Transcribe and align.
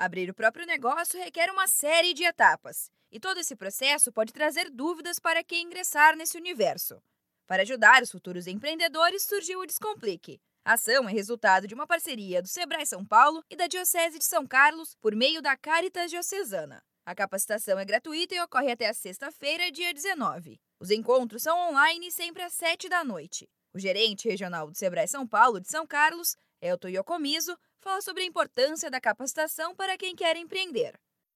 Abrir 0.00 0.30
o 0.30 0.34
próprio 0.34 0.64
negócio 0.64 1.20
requer 1.20 1.50
uma 1.50 1.66
série 1.66 2.14
de 2.14 2.24
etapas, 2.24 2.90
e 3.12 3.20
todo 3.20 3.38
esse 3.38 3.54
processo 3.54 4.10
pode 4.10 4.32
trazer 4.32 4.70
dúvidas 4.70 5.18
para 5.18 5.44
quem 5.44 5.66
ingressar 5.66 6.16
nesse 6.16 6.38
universo. 6.38 7.02
Para 7.46 7.64
ajudar 7.64 8.02
os 8.02 8.10
futuros 8.10 8.46
empreendedores, 8.46 9.24
surgiu 9.24 9.60
o 9.60 9.66
Descomplique. 9.66 10.40
A 10.64 10.72
ação 10.72 11.06
é 11.06 11.12
resultado 11.12 11.66
de 11.66 11.74
uma 11.74 11.86
parceria 11.86 12.40
do 12.40 12.48
Sebrae 12.48 12.86
São 12.86 13.04
Paulo 13.04 13.44
e 13.50 13.54
da 13.54 13.66
Diocese 13.66 14.18
de 14.18 14.24
São 14.24 14.46
Carlos 14.46 14.96
por 15.02 15.14
meio 15.14 15.42
da 15.42 15.54
Caritas 15.54 16.10
Diocesana. 16.10 16.82
A 17.04 17.14
capacitação 17.14 17.78
é 17.78 17.84
gratuita 17.84 18.34
e 18.34 18.40
ocorre 18.40 18.72
até 18.72 18.88
a 18.88 18.94
sexta-feira, 18.94 19.70
dia 19.70 19.92
19. 19.92 20.58
Os 20.80 20.90
encontros 20.90 21.42
são 21.42 21.68
online 21.68 22.10
sempre 22.10 22.42
às 22.42 22.54
7 22.54 22.88
da 22.88 23.04
noite. 23.04 23.46
O 23.74 23.78
gerente 23.78 24.26
regional 24.26 24.70
do 24.70 24.78
Sebrae 24.78 25.06
São 25.06 25.26
Paulo 25.26 25.60
de 25.60 25.68
São 25.68 25.86
Carlos, 25.86 26.36
Elton 26.60 26.88
Yocomiso, 26.88 27.56
fala 27.80 28.00
sobre 28.00 28.22
a 28.22 28.26
importância 28.26 28.90
da 28.90 29.00
capacitação 29.00 29.74
para 29.74 29.96
quem 29.96 30.14
quer 30.14 30.36
empreender. 30.36 30.94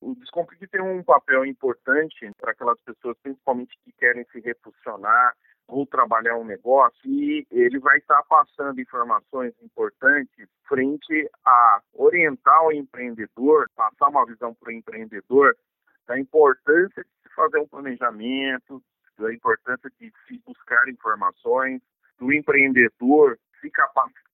O 0.00 0.14
Descomplique 0.14 0.68
tem 0.68 0.82
um 0.82 1.02
papel 1.02 1.46
importante 1.46 2.30
para 2.38 2.52
aquelas 2.52 2.78
pessoas, 2.80 3.16
principalmente 3.22 3.78
que 3.82 3.92
querem 3.92 4.24
se 4.30 4.40
reposicionar 4.40 5.34
ou 5.66 5.86
trabalhar 5.86 6.36
um 6.36 6.44
negócio, 6.44 7.00
e 7.04 7.46
ele 7.50 7.78
vai 7.80 7.98
estar 7.98 8.22
passando 8.24 8.80
informações 8.80 9.52
importantes 9.62 10.48
frente 10.68 11.28
a 11.44 11.80
orientar 11.94 12.66
o 12.66 12.72
empreendedor, 12.72 13.68
passar 13.74 14.08
uma 14.08 14.24
visão 14.26 14.54
para 14.54 14.68
o 14.68 14.72
empreendedor 14.72 15.56
da 16.06 16.18
importância 16.20 17.02
de 17.02 17.10
se 17.22 17.34
fazer 17.34 17.58
um 17.58 17.66
planejamento, 17.66 18.80
da 19.18 19.32
importância 19.32 19.90
de 19.98 20.12
se 20.28 20.40
buscar 20.46 20.88
informações, 20.88 21.80
do 22.18 22.32
empreendedor 22.32 23.36
se 23.60 23.70
capacitar 23.70 24.25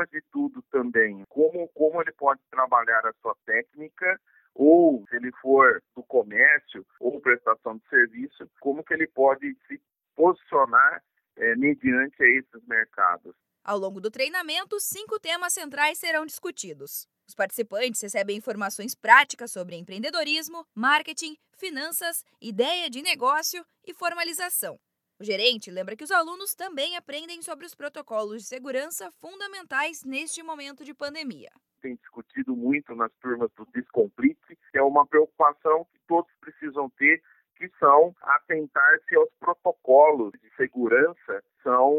acima 0.00 0.06
de 0.06 0.22
tudo, 0.32 0.62
também 0.70 1.24
como, 1.28 1.68
como 1.68 2.00
ele 2.00 2.12
pode 2.12 2.40
trabalhar 2.50 3.06
a 3.06 3.12
sua 3.20 3.36
técnica 3.44 4.20
ou, 4.54 5.04
se 5.08 5.16
ele 5.16 5.30
for 5.40 5.82
do 5.94 6.02
comércio 6.02 6.84
ou 6.98 7.20
prestação 7.20 7.76
de 7.76 7.88
serviço, 7.88 8.50
como 8.60 8.82
que 8.82 8.94
ele 8.94 9.06
pode 9.06 9.56
se 9.66 9.80
posicionar 10.16 11.02
é, 11.36 11.54
mediante 11.56 12.22
esses 12.22 12.66
mercados. 12.66 13.34
Ao 13.62 13.78
longo 13.78 14.00
do 14.00 14.10
treinamento, 14.10 14.80
cinco 14.80 15.20
temas 15.20 15.52
centrais 15.52 15.98
serão 15.98 16.26
discutidos. 16.26 17.06
Os 17.28 17.34
participantes 17.34 18.00
recebem 18.00 18.36
informações 18.36 18.94
práticas 18.94 19.52
sobre 19.52 19.76
empreendedorismo, 19.76 20.66
marketing, 20.74 21.36
finanças, 21.56 22.24
ideia 22.40 22.90
de 22.90 23.02
negócio 23.02 23.64
e 23.86 23.94
formalização. 23.94 24.80
O 25.20 25.24
gerente 25.24 25.70
lembra 25.70 25.94
que 25.94 26.02
os 26.04 26.10
alunos 26.10 26.54
também 26.54 26.96
aprendem 26.96 27.42
sobre 27.42 27.66
os 27.66 27.74
protocolos 27.74 28.40
de 28.40 28.48
segurança 28.48 29.10
fundamentais 29.20 30.02
neste 30.02 30.42
momento 30.42 30.82
de 30.82 30.94
pandemia. 30.94 31.50
Tem 31.82 31.94
discutido 31.96 32.56
muito 32.56 32.94
nas 32.94 33.12
turmas 33.20 33.50
do 33.54 33.66
Descomplique, 33.66 34.56
que 34.56 34.78
é 34.78 34.82
uma 34.82 35.06
preocupação 35.06 35.84
que 35.92 35.98
todos 36.08 36.32
precisam 36.40 36.88
ter, 36.96 37.22
que 37.56 37.68
são 37.78 38.16
atentar-se 38.22 39.14
aos 39.14 39.28
protocolos 39.38 40.32
de 40.40 40.48
segurança, 40.56 41.44
são 41.62 41.92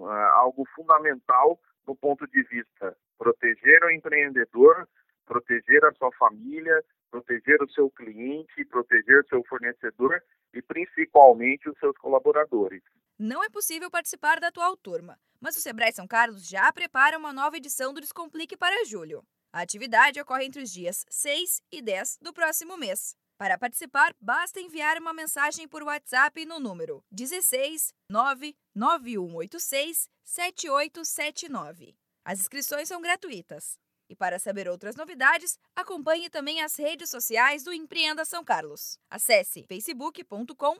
uh, 0.00 0.08
algo 0.32 0.66
fundamental 0.74 1.60
do 1.86 1.94
ponto 1.94 2.26
de 2.26 2.42
vista 2.42 2.96
proteger 3.16 3.84
o 3.84 3.90
empreendedor, 3.92 4.88
proteger 5.26 5.84
a 5.84 5.94
sua 5.94 6.10
família, 6.18 6.82
proteger 7.24 7.62
o 7.62 7.70
seu 7.70 7.90
cliente, 7.90 8.64
proteger 8.66 9.20
o 9.20 9.28
seu 9.28 9.42
fornecedor 9.44 10.22
e 10.52 10.60
principalmente 10.62 11.68
os 11.68 11.78
seus 11.78 11.96
colaboradores. 11.96 12.82
Não 13.18 13.42
é 13.42 13.48
possível 13.48 13.90
participar 13.90 14.38
da 14.40 14.48
atual 14.48 14.76
turma, 14.76 15.18
mas 15.40 15.56
o 15.56 15.60
Sebrae 15.60 15.92
São 15.92 16.06
Carlos 16.06 16.46
já 16.48 16.72
prepara 16.72 17.18
uma 17.18 17.32
nova 17.32 17.56
edição 17.56 17.92
do 17.92 18.00
Descomplique 18.00 18.56
para 18.56 18.84
julho. 18.84 19.24
A 19.52 19.62
atividade 19.62 20.20
ocorre 20.20 20.44
entre 20.44 20.62
os 20.62 20.70
dias 20.70 21.04
6 21.08 21.62
e 21.72 21.80
10 21.80 22.18
do 22.20 22.32
próximo 22.32 22.76
mês. 22.76 23.16
Para 23.36 23.58
participar, 23.58 24.14
basta 24.20 24.60
enviar 24.60 24.96
uma 24.98 25.12
mensagem 25.12 25.66
por 25.66 25.82
WhatsApp 25.82 26.44
no 26.44 26.60
número 26.60 27.02
16 27.10 27.92
99186 28.10 30.08
7879. 30.22 31.96
As 32.24 32.40
inscrições 32.40 32.88
são 32.88 33.00
gratuitas. 33.00 33.78
E 34.08 34.14
para 34.14 34.38
saber 34.38 34.68
outras 34.68 34.96
novidades, 34.96 35.58
acompanhe 35.74 36.28
também 36.28 36.60
as 36.60 36.76
redes 36.76 37.10
sociais 37.10 37.64
do 37.64 37.72
Empreenda 37.72 38.24
São 38.24 38.44
Carlos. 38.44 38.98
Acesse 39.10 39.62
facebook.com 39.62 40.78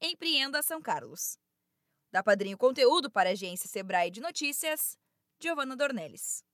Empreenda 0.00 0.62
São 0.62 0.82
Carlos. 0.82 1.38
Da 2.10 2.22
Padrinho 2.22 2.58
Conteúdo 2.58 3.10
para 3.10 3.30
a 3.30 3.32
agência 3.32 3.68
Sebrae 3.68 4.10
de 4.10 4.20
Notícias, 4.20 4.98
Giovana 5.40 5.76
Dornelles. 5.76 6.44